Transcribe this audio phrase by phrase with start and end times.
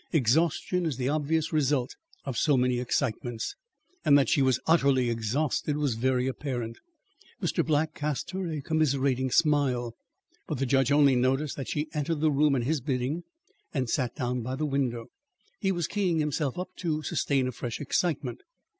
[0.11, 1.95] Exhaustion is the obvious result
[2.25, 3.55] of so many excitements,
[4.03, 6.79] and that she was utterly exhausted was very apparent.
[7.39, 7.63] Mr.
[7.63, 9.93] Black cast her a commiserating smile,
[10.47, 13.21] but the judge only noticed that she entered the room at his bidding
[13.75, 15.05] and sat down by the window.
[15.59, 18.41] He was keying himself up to sustain a fresh excitement.